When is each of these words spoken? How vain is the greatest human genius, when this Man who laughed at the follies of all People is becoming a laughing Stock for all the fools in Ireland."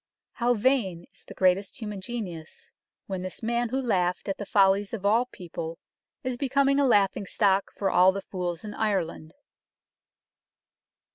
How 0.31 0.55
vain 0.55 1.05
is 1.13 1.25
the 1.27 1.35
greatest 1.35 1.79
human 1.79 2.01
genius, 2.01 2.71
when 3.05 3.21
this 3.21 3.43
Man 3.43 3.69
who 3.69 3.79
laughed 3.79 4.27
at 4.27 4.39
the 4.39 4.47
follies 4.47 4.95
of 4.95 5.05
all 5.05 5.27
People 5.27 5.77
is 6.23 6.37
becoming 6.37 6.79
a 6.79 6.87
laughing 6.87 7.27
Stock 7.27 7.69
for 7.77 7.91
all 7.91 8.11
the 8.11 8.23
fools 8.23 8.65
in 8.65 8.73
Ireland." 8.73 9.35